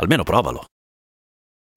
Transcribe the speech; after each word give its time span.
Almeno 0.00 0.22
provalo. 0.22 0.64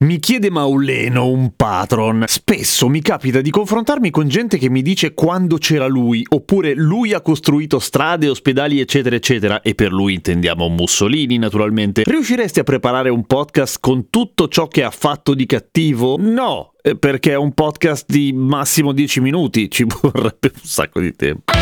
Mi 0.04 0.18
chiede 0.18 0.50
Mauleno, 0.50 1.28
un 1.28 1.54
patron. 1.56 2.24
Spesso 2.26 2.88
mi 2.88 3.00
capita 3.00 3.40
di 3.40 3.50
confrontarmi 3.50 4.10
con 4.10 4.28
gente 4.28 4.58
che 4.58 4.68
mi 4.68 4.82
dice 4.82 5.14
quando 5.14 5.56
c'era 5.56 5.86
lui, 5.86 6.26
oppure 6.28 6.74
lui 6.74 7.14
ha 7.14 7.22
costruito 7.22 7.78
strade, 7.78 8.28
ospedali, 8.28 8.80
eccetera, 8.80 9.16
eccetera, 9.16 9.62
e 9.62 9.74
per 9.74 9.92
lui 9.92 10.14
intendiamo 10.14 10.68
Mussolini, 10.68 11.38
naturalmente. 11.38 12.02
Riusciresti 12.04 12.60
a 12.60 12.64
preparare 12.64 13.08
un 13.08 13.24
podcast 13.24 13.78
con 13.80 14.10
tutto 14.10 14.48
ciò 14.48 14.68
che 14.68 14.82
ha 14.82 14.90
fatto 14.90 15.32
di 15.32 15.46
cattivo? 15.46 16.16
No, 16.18 16.74
eh, 16.82 16.96
perché 16.96 17.32
è 17.32 17.36
un 17.36 17.52
podcast 17.52 18.04
di 18.06 18.32
massimo 18.34 18.92
10 18.92 19.20
minuti, 19.20 19.70
ci 19.70 19.86
vorrebbe 19.88 20.50
un 20.52 20.60
sacco 20.62 21.00
di 21.00 21.12
tempo. 21.12 21.53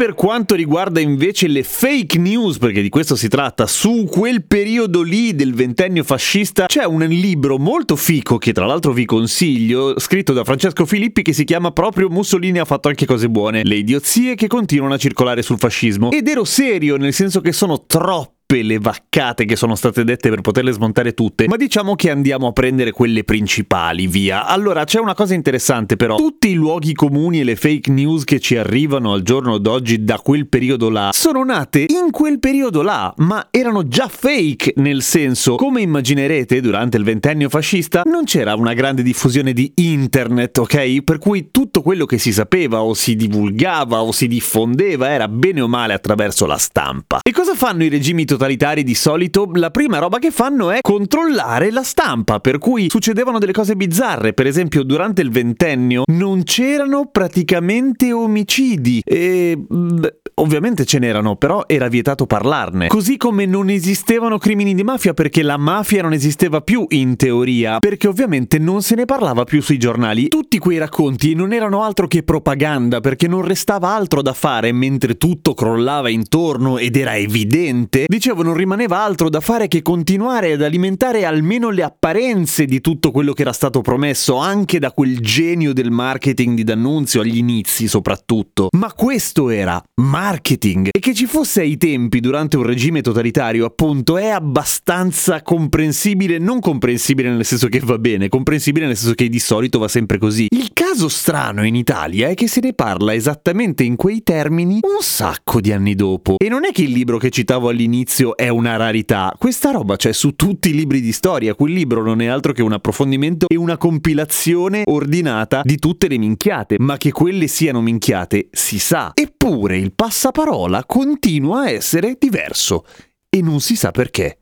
Per 0.00 0.14
quanto 0.14 0.54
riguarda 0.54 0.98
invece 0.98 1.46
le 1.46 1.62
fake 1.62 2.16
news, 2.18 2.56
perché 2.56 2.80
di 2.80 2.88
questo 2.88 3.16
si 3.16 3.28
tratta, 3.28 3.66
su 3.66 4.08
quel 4.10 4.46
periodo 4.46 5.02
lì 5.02 5.34
del 5.34 5.52
ventennio 5.52 6.04
fascista 6.04 6.64
c'è 6.64 6.84
un 6.84 7.00
libro 7.00 7.58
molto 7.58 7.96
fico 7.96 8.38
che 8.38 8.54
tra 8.54 8.64
l'altro 8.64 8.92
vi 8.92 9.04
consiglio, 9.04 10.00
scritto 10.00 10.32
da 10.32 10.42
Francesco 10.42 10.86
Filippi 10.86 11.20
che 11.20 11.34
si 11.34 11.44
chiama 11.44 11.72
proprio 11.72 12.08
Mussolini 12.08 12.60
ha 12.60 12.64
fatto 12.64 12.88
anche 12.88 13.04
cose 13.04 13.28
buone, 13.28 13.62
le 13.62 13.74
idiozie 13.74 14.36
che 14.36 14.46
continuano 14.46 14.94
a 14.94 14.96
circolare 14.96 15.42
sul 15.42 15.58
fascismo. 15.58 16.10
Ed 16.10 16.28
ero 16.28 16.44
serio, 16.44 16.96
nel 16.96 17.12
senso 17.12 17.42
che 17.42 17.52
sono 17.52 17.84
troppo 17.84 18.39
le 18.58 18.78
vaccate 18.78 19.44
che 19.44 19.56
sono 19.56 19.76
state 19.76 20.04
dette 20.04 20.28
per 20.28 20.40
poterle 20.40 20.72
smontare 20.72 21.14
tutte, 21.14 21.46
ma 21.46 21.56
diciamo 21.56 21.94
che 21.94 22.10
andiamo 22.10 22.48
a 22.48 22.52
prendere 22.52 22.90
quelle 22.90 23.22
principali, 23.22 24.08
via. 24.08 24.46
Allora, 24.46 24.84
c'è 24.84 24.98
una 24.98 25.14
cosa 25.14 25.34
interessante 25.34 25.96
però, 25.96 26.16
tutti 26.16 26.48
i 26.48 26.54
luoghi 26.54 26.92
comuni 26.92 27.40
e 27.40 27.44
le 27.44 27.54
fake 27.54 27.90
news 27.90 28.24
che 28.24 28.40
ci 28.40 28.56
arrivano 28.56 29.12
al 29.12 29.22
giorno 29.22 29.58
d'oggi 29.58 30.02
da 30.02 30.18
quel 30.18 30.48
periodo 30.48 30.90
là, 30.90 31.10
sono 31.12 31.44
nate 31.44 31.86
in 31.88 32.10
quel 32.10 32.40
periodo 32.40 32.82
là, 32.82 33.14
ma 33.18 33.46
erano 33.50 33.86
già 33.86 34.08
fake, 34.08 34.72
nel 34.76 35.02
senso, 35.02 35.54
come 35.54 35.80
immaginerete, 35.82 36.60
durante 36.60 36.96
il 36.96 37.04
ventennio 37.04 37.48
fascista 37.48 38.02
non 38.04 38.24
c'era 38.24 38.54
una 38.54 38.74
grande 38.74 39.02
diffusione 39.02 39.52
di 39.52 39.72
internet, 39.76 40.58
ok? 40.58 41.02
Per 41.02 41.18
cui 41.18 41.50
tutto 41.52 41.82
quello 41.82 42.04
che 42.04 42.18
si 42.18 42.32
sapeva 42.32 42.82
o 42.82 42.94
si 42.94 43.14
divulgava 43.14 44.02
o 44.02 44.10
si 44.10 44.26
diffondeva 44.26 45.08
era 45.10 45.28
bene 45.28 45.60
o 45.60 45.68
male 45.68 45.92
attraverso 45.92 46.46
la 46.46 46.58
stampa. 46.58 47.20
E 47.22 47.30
cosa 47.30 47.54
fanno 47.54 47.84
i 47.84 47.88
regimi 47.88 48.24
totalitari 48.24 48.38
di 48.82 48.94
solito? 48.94 49.50
La 49.54 49.70
prima 49.70 49.98
roba 49.98 50.18
che 50.18 50.30
fanno 50.30 50.70
è 50.70 50.78
controllare 50.80 51.70
la 51.70 51.82
stampa, 51.82 52.40
per 52.40 52.58
cui 52.58 52.88
succedevano 52.88 53.38
delle 53.38 53.52
cose 53.52 53.76
bizzarre. 53.76 54.32
Per 54.32 54.46
esempio, 54.46 54.82
durante 54.82 55.20
il 55.20 55.30
ventennio 55.30 56.04
non 56.12 56.42
c'erano 56.42 57.08
praticamente 57.10 58.12
omicidi 58.12 59.02
e 59.04 59.56
beh, 59.56 60.20
ovviamente 60.34 60.84
ce 60.84 60.98
n'erano, 60.98 61.36
però 61.36 61.64
era 61.66 61.88
vietato 61.88 62.26
parlarne. 62.26 62.88
Così 62.88 63.16
come 63.16 63.46
non 63.46 63.68
esistevano 63.68 64.38
crimini 64.38 64.74
di 64.74 64.84
mafia 64.84 65.12
perché 65.12 65.42
la 65.42 65.56
mafia 65.58 66.02
non 66.02 66.12
esisteva 66.12 66.60
più 66.60 66.86
in 66.88 67.16
teoria, 67.16 67.78
perché 67.78 68.08
ovviamente 68.08 68.58
non 68.58 68.82
se 68.82 68.94
ne 68.94 69.04
parlava 69.04 69.44
più 69.44 69.60
sui 69.60 69.78
giornali. 69.78 70.28
Tutti 70.28 70.58
quei 70.58 70.78
racconti 70.78 71.34
non 71.34 71.52
erano 71.52 71.82
altro 71.82 72.06
che 72.06 72.22
propaganda 72.22 73.00
perché 73.00 73.28
non 73.28 73.42
restava 73.42 73.94
altro 73.94 74.22
da 74.22 74.32
fare 74.32 74.72
mentre 74.72 75.16
tutto 75.16 75.54
crollava 75.54 76.08
intorno 76.08 76.78
ed 76.78 76.96
era 76.96 77.16
evidente. 77.16 78.06
Dicevo, 78.30 78.46
non 78.46 78.56
rimaneva 78.56 79.02
altro 79.02 79.28
da 79.28 79.40
fare 79.40 79.66
che 79.66 79.82
continuare 79.82 80.52
ad 80.52 80.62
alimentare 80.62 81.24
almeno 81.24 81.70
le 81.70 81.82
apparenze 81.82 82.64
di 82.64 82.80
tutto 82.80 83.10
quello 83.10 83.32
che 83.32 83.42
era 83.42 83.52
stato 83.52 83.80
promesso 83.80 84.36
anche 84.36 84.78
da 84.78 84.92
quel 84.92 85.18
genio 85.18 85.72
del 85.72 85.90
marketing 85.90 86.54
di 86.54 86.62
D'Annunzio 86.62 87.22
agli 87.22 87.38
inizi 87.38 87.88
soprattutto. 87.88 88.68
Ma 88.76 88.92
questo 88.92 89.50
era 89.50 89.82
marketing 89.96 90.90
e 90.92 91.00
che 91.00 91.12
ci 91.12 91.26
fosse 91.26 91.62
ai 91.62 91.76
tempi 91.76 92.20
durante 92.20 92.56
un 92.56 92.62
regime 92.62 93.00
totalitario 93.00 93.64
appunto 93.64 94.16
è 94.16 94.28
abbastanza 94.28 95.42
comprensibile, 95.42 96.38
non 96.38 96.60
comprensibile 96.60 97.30
nel 97.30 97.44
senso 97.44 97.66
che 97.66 97.80
va 97.80 97.98
bene, 97.98 98.28
comprensibile 98.28 98.86
nel 98.86 98.96
senso 98.96 99.14
che 99.14 99.28
di 99.28 99.40
solito 99.40 99.80
va 99.80 99.88
sempre 99.88 100.18
così. 100.18 100.46
Il 100.50 100.70
caso 100.72 101.08
strano 101.08 101.66
in 101.66 101.74
Italia 101.74 102.28
è 102.28 102.34
che 102.34 102.46
se 102.46 102.60
ne 102.60 102.74
parla 102.74 103.12
esattamente 103.12 103.82
in 103.82 103.96
quei 103.96 104.22
termini 104.22 104.78
un 104.82 105.00
sacco 105.02 105.60
di 105.60 105.72
anni 105.72 105.96
dopo. 105.96 106.36
E 106.38 106.48
non 106.48 106.64
è 106.64 106.70
che 106.70 106.82
il 106.82 106.92
libro 106.92 107.18
che 107.18 107.30
citavo 107.30 107.68
all'inizio 107.68 108.18
è 108.28 108.48
una 108.48 108.76
rarità, 108.76 109.34
questa 109.38 109.70
roba 109.70 109.96
c'è 109.96 110.12
su 110.12 110.36
tutti 110.36 110.68
i 110.68 110.74
libri 110.74 111.00
di 111.00 111.12
storia, 111.12 111.54
quel 111.54 111.72
libro 111.72 112.02
non 112.02 112.20
è 112.20 112.26
altro 112.26 112.52
che 112.52 112.62
un 112.62 112.72
approfondimento 112.72 113.46
e 113.48 113.56
una 113.56 113.78
compilazione 113.78 114.82
ordinata 114.84 115.62
di 115.64 115.78
tutte 115.78 116.06
le 116.06 116.18
minchiate, 116.18 116.76
ma 116.78 116.98
che 116.98 117.12
quelle 117.12 117.46
siano 117.46 117.80
minchiate 117.80 118.48
si 118.52 118.78
sa. 118.78 119.12
Eppure 119.14 119.78
il 119.78 119.94
passaparola 119.94 120.84
continua 120.84 121.62
a 121.62 121.70
essere 121.70 122.16
diverso 122.18 122.84
e 123.28 123.40
non 123.40 123.60
si 123.60 123.74
sa 123.74 123.90
perché. 123.90 124.40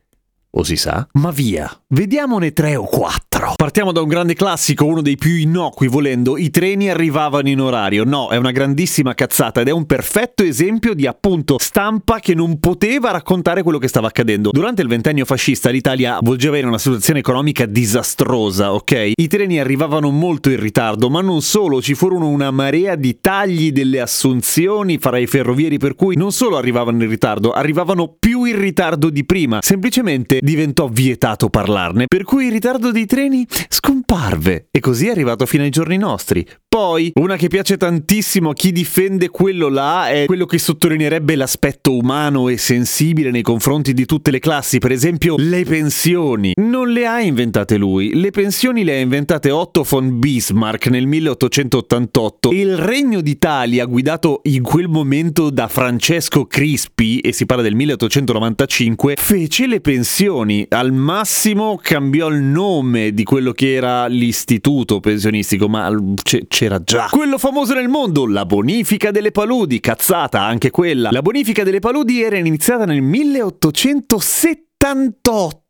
O 0.51 0.65
si 0.65 0.77
sa? 0.77 1.07
Ma 1.13 1.31
via, 1.31 1.71
vediamone 1.89 2.53
tre 2.53 2.75
o 2.75 2.85
quattro. 2.85 3.28
Partiamo 3.57 3.93
da 3.93 4.03
un 4.03 4.09
grande 4.09 4.35
classico, 4.35 4.85
uno 4.85 5.03
dei 5.03 5.17
più 5.17 5.35
innocui 5.35 5.89
volendo, 5.89 6.37
i 6.37 6.51
treni 6.51 6.91
arrivavano 6.91 7.49
in 7.49 7.61
orario. 7.61 8.05
No, 8.05 8.29
è 8.29 8.37
una 8.37 8.51
grandissima 8.51 9.15
cazzata 9.15 9.61
ed 9.61 9.69
è 9.69 9.71
un 9.71 9.87
perfetto 9.87 10.43
esempio 10.43 10.95
di 10.95 11.07
appunto 11.07 11.57
stampa 11.59 12.19
che 12.19 12.35
non 12.35 12.59
poteva 12.61 13.11
raccontare 13.11 13.63
quello 13.63 13.79
che 13.79 13.89
stava 13.89 14.09
accadendo. 14.09 14.51
Durante 14.53 14.83
il 14.83 14.89
ventennio 14.89 15.25
fascista 15.25 15.71
l'Italia 15.71 16.19
volgeva 16.21 16.59
in 16.59 16.67
una 16.67 16.79
situazione 16.79 17.21
economica 17.21 17.67
disastrosa, 17.67 18.75
ok? 18.75 19.13
I 19.15 19.27
treni 19.27 19.59
arrivavano 19.59 20.11
molto 20.11 20.51
in 20.51 20.61
ritardo, 20.61 21.11
ma 21.11 21.21
non 21.21 21.43
solo, 21.43 21.83
ci 21.83 21.95
furono 21.95 22.29
una 22.29 22.51
marea 22.51 22.95
di 22.95 23.19
tagli 23.21 23.73
delle 23.73 24.01
assunzioni 24.01 24.99
fra 24.99 25.19
i 25.19 25.27
ferrovieri 25.27 25.79
per 25.79 25.95
cui 25.95 26.17
non 26.17 26.33
solo 26.33 26.57
arrivavano 26.57 27.03
in 27.03 27.09
ritardo, 27.09 27.53
arrivavano 27.53 28.15
più 28.19 28.38
in 28.47 28.59
ritardo 28.59 29.11
di 29.11 29.25
prima. 29.25 29.59
Semplicemente 29.63 30.39
diventò 30.43 30.89
vietato 30.89 31.49
parlarne, 31.49 32.07
per 32.07 32.25
cui 32.25 32.47
il 32.47 32.53
ritardo 32.53 32.91
dei 32.91 33.07
treni 33.07 33.47
scomparve 33.69 34.69
e 34.71 34.81
così 34.81 35.09
è 35.09 35.11
arrivato 35.11 35.47
fino 35.47 35.63
ai 35.63 35.71
giorni 35.71 35.97
nostri. 35.97 36.47
Poi, 36.71 37.13
una 37.15 37.37
che 37.37 37.49
piace 37.49 37.79
tantissimo 37.79 38.51
a 38.51 38.53
chi 38.53 38.73
difende 38.73 39.31
quello 39.31 39.71
là 39.71 40.11
è 40.11 40.27
quello 40.27 40.45
che 40.45 40.59
sottolineerebbe 40.59 41.35
l'aspetto 41.35 41.97
umano 41.97 42.51
e 42.51 42.59
sensibile 42.59 43.31
nei 43.31 43.41
confronti 43.41 43.95
di 43.95 44.05
tutte 44.05 44.31
le 44.31 44.39
classi, 44.39 44.77
per 44.77 44.93
esempio 44.93 45.37
le 45.39 45.65
pensioni. 45.65 46.53
Non 46.57 46.91
le 46.91 47.07
ha 47.07 47.23
inventate 47.23 47.79
lui, 47.79 48.13
le 48.21 48.31
pensioni 48.33 48.85
le 48.85 48.97
ha 48.97 48.99
inventate 48.99 49.51
Otto 49.51 49.83
von 49.89 50.19
Bismarck 50.19 50.89
nel 50.89 51.07
1888 51.07 52.51
e 52.51 52.61
il 52.61 52.77
Regno 52.77 53.23
d'Italia, 53.23 53.87
guidato 53.87 54.43
in 54.43 54.63
quel 54.63 54.89
momento 54.89 55.49
da 55.49 55.69
Francesco 55.69 56.45
Crispi, 56.45 57.21
e 57.21 57.33
si 57.33 57.47
parla 57.47 57.63
del 57.63 57.77
1895, 57.77 59.15
fece 59.19 59.67
le 59.67 59.81
pensioni. 59.81 60.67
Al 60.69 60.93
massimo 60.93 61.81
cambiò 61.81 62.29
il 62.29 62.43
nome 62.43 63.15
di 63.15 63.25
quello 63.25 63.53
che 63.53 63.73
era 63.73 64.07
l'istituto 64.07 65.01
pensionistico, 65.01 65.67
ma 65.67 65.91
c- 66.23 66.45
c'era 66.69 66.83
già. 66.83 67.09
Quello 67.11 67.39
famoso 67.39 67.73
nel 67.75 67.89
mondo, 67.89 68.27
la 68.27 68.45
bonifica 68.45 69.11
delle 69.11 69.31
paludi, 69.31 69.81
cazzata 69.81 70.43
anche 70.43 70.71
quella. 70.71 71.11
La 71.11 71.23
bonifica 71.23 71.65
delle 71.65 71.81
paludi 71.81 72.21
era 72.23 72.37
iniziata 72.37 72.85
nel 72.85 73.01
1878 73.01 75.63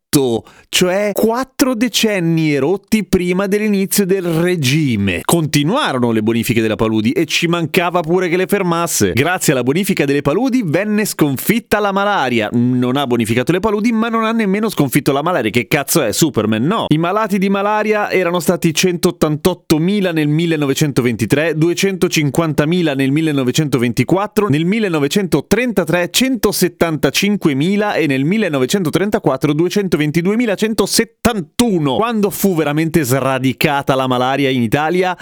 cioè 0.69 1.11
quattro 1.13 1.75
decenni 1.75 2.53
erotti 2.53 3.05
prima 3.05 3.47
dell'inizio 3.47 4.05
del 4.05 4.25
regime. 4.25 5.21
Continuarono 5.25 6.11
le 6.11 6.23
bonifiche 6.23 6.61
della 6.61 6.77
paludi 6.77 7.13
e 7.13 7.25
ci 7.25 7.47
mancava 7.47 8.01
pure 8.01 8.29
che 8.29 8.37
le 8.37 8.47
fermasse. 8.47 9.13
Grazie 9.13 9.53
alla 9.53 9.63
bonifica 9.63 10.05
delle 10.05 10.23
paludi 10.23 10.63
venne 10.65 11.05
sconfitta 11.05 11.79
la 11.79 11.93
malaria. 11.93 12.49
Non 12.53 12.97
ha 12.97 13.07
bonificato 13.07 13.53
le 13.53 13.61
paludi, 13.61 13.93
ma 13.93 14.09
non 14.09 14.25
ha 14.25 14.33
nemmeno 14.33 14.69
sconfitto 14.69 15.13
la 15.13 15.23
malaria. 15.23 15.51
Che 15.51 15.67
cazzo 15.69 16.03
è 16.03 16.13
Superman? 16.13 16.65
No. 16.65 16.87
I 16.89 16.99
malati 16.99 17.39
di 17.39 17.49
malaria 17.49 18.11
erano 18.11 18.41
stati 18.41 18.71
188.000 18.71 20.13
nel 20.13 20.29
1923, 20.29 21.53
250.000 21.53 22.95
nel 22.97 23.11
1924, 23.11 24.49
nel 24.49 24.65
1933 24.65 26.11
175.000 26.11 27.97
e 27.97 28.07
nel 28.07 28.25
1934 28.25 29.53
220 29.53 30.08
22.171 30.09 31.97
quando 31.97 32.31
fu 32.31 32.55
veramente 32.55 33.03
sradicata 33.03 33.95
la 33.95 34.07
malaria 34.07 34.51
in 34.51 34.63
Italia 34.63 35.17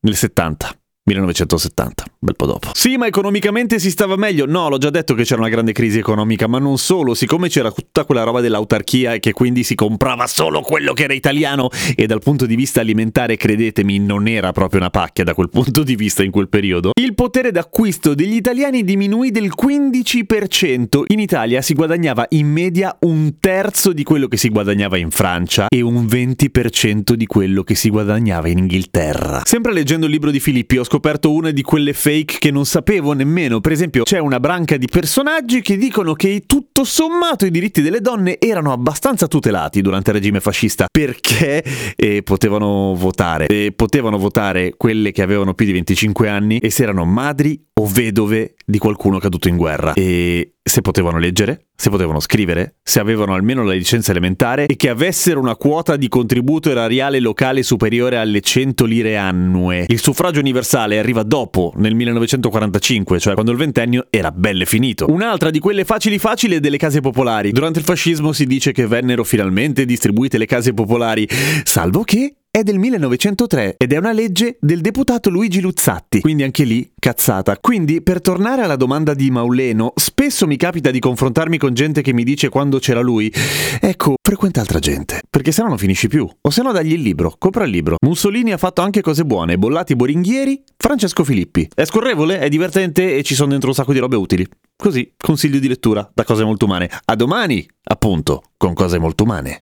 nel 0.00 0.14
70, 0.14 0.76
1970. 1.04 2.04
Bel 2.18 2.36
po' 2.36 2.46
dopo. 2.46 2.70
Sì, 2.74 2.96
ma 2.96 3.06
economicamente 3.06 3.78
si 3.78 3.90
stava 3.90 4.16
meglio. 4.16 4.46
No, 4.46 4.68
l'ho 4.68 4.78
già 4.78 4.90
detto 4.90 5.14
che 5.14 5.24
c'era 5.24 5.40
una 5.40 5.50
grande 5.50 5.72
crisi 5.72 5.98
economica, 5.98 6.46
ma 6.46 6.58
non 6.58 6.78
solo. 6.78 7.14
Siccome 7.14 7.48
c'era 7.48 7.70
tutta 7.70 8.04
quella 8.04 8.22
roba 8.22 8.40
dell'autarchia 8.40 9.14
e 9.14 9.20
che 9.20 9.32
quindi 9.32 9.62
si 9.64 9.74
comprava 9.74 10.26
solo 10.26 10.60
quello 10.60 10.92
che 10.92 11.04
era 11.04 11.14
italiano 11.14 11.68
e 11.94 12.06
dal 12.06 12.20
punto 12.20 12.46
di 12.46 12.56
vista 12.56 12.80
alimentare, 12.80 13.36
credetemi, 13.36 13.98
non 13.98 14.28
era 14.28 14.52
proprio 14.52 14.80
una 14.80 14.90
pacchia 14.90 15.24
da 15.24 15.34
quel 15.34 15.50
punto 15.50 15.82
di 15.82 15.96
vista 15.96 16.22
in 16.22 16.30
quel 16.30 16.48
periodo, 16.48 16.90
il 17.00 17.14
potere 17.14 17.50
d'acquisto 17.50 18.14
degli 18.14 18.34
italiani 18.34 18.84
diminuì 18.84 19.30
del 19.30 19.50
15%. 19.54 21.02
In 21.08 21.20
Italia 21.20 21.62
si 21.62 21.74
guadagnava 21.74 22.26
in 22.30 22.48
media 22.48 22.96
un 23.00 23.34
terzo 23.40 23.92
di 23.92 24.02
quello 24.02 24.28
che 24.28 24.36
si 24.36 24.48
guadagnava 24.48 24.96
in 24.96 25.10
Francia 25.10 25.66
e 25.68 25.80
un 25.80 26.04
20% 26.04 27.12
di 27.12 27.26
quello 27.26 27.62
che 27.62 27.74
si 27.74 27.90
guadagnava 27.90 28.48
in 28.48 28.58
Inghilterra. 28.58 29.42
Sempre 29.44 29.72
leggendo 29.72 30.06
il 30.06 30.12
libro 30.12 30.30
di 30.30 30.40
Filippi 30.40 30.78
ho 30.78 30.84
scoperto 30.84 31.32
una 31.32 31.50
di 31.50 31.62
quelle 31.62 31.92
fake 32.06 32.38
che 32.38 32.52
non 32.52 32.64
sapevo 32.64 33.14
nemmeno. 33.14 33.58
Per 33.58 33.72
esempio, 33.72 34.04
c'è 34.04 34.20
una 34.20 34.38
branca 34.38 34.76
di 34.76 34.86
personaggi 34.86 35.60
che 35.60 35.76
dicono 35.76 36.12
che 36.12 36.44
tutto 36.46 36.84
sommato 36.84 37.46
i 37.46 37.50
diritti 37.50 37.82
delle 37.82 38.00
donne 38.00 38.38
erano 38.38 38.70
abbastanza 38.70 39.26
tutelati 39.26 39.80
durante 39.80 40.10
il 40.10 40.16
regime 40.16 40.38
fascista 40.38 40.86
perché 40.88 41.64
eh, 41.96 42.22
potevano 42.22 42.94
votare. 42.94 43.46
E 43.48 43.72
potevano 43.74 44.18
votare 44.18 44.74
quelle 44.76 45.10
che 45.10 45.22
avevano 45.22 45.54
più 45.54 45.66
di 45.66 45.72
25 45.72 46.28
anni 46.28 46.58
e 46.58 46.70
se 46.70 46.84
erano 46.84 47.04
madri 47.04 47.65
o 47.78 47.86
vedove 47.86 48.54
di 48.64 48.78
qualcuno 48.78 49.18
caduto 49.18 49.48
in 49.48 49.56
guerra. 49.56 49.92
E 49.92 50.52
se 50.62 50.80
potevano 50.80 51.18
leggere, 51.18 51.66
se 51.76 51.90
potevano 51.90 52.20
scrivere, 52.20 52.76
se 52.82 53.00
avevano 53.00 53.34
almeno 53.34 53.62
la 53.62 53.74
licenza 53.74 54.10
elementare 54.12 54.66
e 54.66 54.76
che 54.76 54.88
avessero 54.88 55.38
una 55.40 55.56
quota 55.56 55.96
di 55.96 56.08
contributo 56.08 56.70
erariale 56.70 57.20
locale 57.20 57.62
superiore 57.62 58.16
alle 58.16 58.40
100 58.40 58.84
lire 58.86 59.18
annue. 59.18 59.84
Il 59.88 60.00
suffragio 60.00 60.40
universale 60.40 60.98
arriva 60.98 61.22
dopo, 61.22 61.72
nel 61.76 61.94
1945, 61.94 63.20
cioè 63.20 63.34
quando 63.34 63.52
il 63.52 63.58
ventennio 63.58 64.06
era 64.08 64.32
belle 64.32 64.64
finito. 64.64 65.06
Un'altra 65.10 65.50
di 65.50 65.58
quelle 65.58 65.84
facili 65.84 66.18
facili 66.18 66.56
è 66.56 66.60
delle 66.60 66.78
case 66.78 67.00
popolari. 67.00 67.52
Durante 67.52 67.80
il 67.80 67.84
fascismo 67.84 68.32
si 68.32 68.46
dice 68.46 68.72
che 68.72 68.86
vennero 68.86 69.22
finalmente 69.22 69.84
distribuite 69.84 70.38
le 70.38 70.46
case 70.46 70.72
popolari, 70.72 71.28
salvo 71.62 72.02
che 72.04 72.36
è 72.56 72.62
del 72.62 72.78
1903 72.78 73.74
ed 73.76 73.92
è 73.92 73.98
una 73.98 74.12
legge 74.12 74.56
del 74.62 74.80
deputato 74.80 75.28
Luigi 75.28 75.60
Luzzatti, 75.60 76.22
quindi 76.22 76.42
anche 76.42 76.64
lì 76.64 76.90
cazzata. 76.98 77.58
Quindi, 77.58 78.00
per 78.00 78.22
tornare 78.22 78.62
alla 78.62 78.76
domanda 78.76 79.12
di 79.12 79.30
Mauleno, 79.30 79.92
spesso 79.94 80.46
mi 80.46 80.56
capita 80.56 80.90
di 80.90 80.98
confrontarmi 80.98 81.58
con 81.58 81.74
gente 81.74 82.00
che 82.00 82.14
mi 82.14 82.24
dice 82.24 82.48
quando 82.48 82.78
c'era 82.78 83.02
lui, 83.02 83.30
ecco, 83.78 84.14
frequenta 84.22 84.60
altra 84.60 84.78
gente, 84.78 85.20
perché 85.28 85.52
se 85.52 85.60
no 85.60 85.68
non 85.68 85.76
finisci 85.76 86.08
più. 86.08 86.26
O 86.40 86.48
se 86.48 86.62
no 86.62 86.72
dagli 86.72 86.94
il 86.94 87.02
libro, 87.02 87.34
compra 87.36 87.64
il 87.64 87.70
libro. 87.72 87.96
Mussolini 88.00 88.52
ha 88.52 88.56
fatto 88.56 88.80
anche 88.80 89.02
cose 89.02 89.26
buone, 89.26 89.58
bollati 89.58 89.94
boringhieri, 89.94 90.62
Francesco 90.78 91.24
Filippi. 91.24 91.68
È 91.74 91.84
scorrevole, 91.84 92.38
è 92.38 92.48
divertente 92.48 93.16
e 93.16 93.22
ci 93.22 93.34
sono 93.34 93.50
dentro 93.50 93.68
un 93.68 93.74
sacco 93.74 93.92
di 93.92 93.98
robe 93.98 94.16
utili. 94.16 94.48
Così, 94.74 95.12
consiglio 95.14 95.58
di 95.58 95.68
lettura 95.68 96.10
da 96.14 96.24
cose 96.24 96.42
molto 96.42 96.64
umane. 96.64 96.88
A 97.04 97.16
domani, 97.16 97.68
appunto, 97.84 98.44
con 98.56 98.72
cose 98.72 98.98
molto 98.98 99.24
umane. 99.24 99.60